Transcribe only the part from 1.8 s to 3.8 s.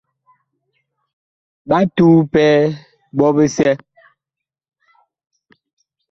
tuu pɛɛ ɓɔ bisɛ.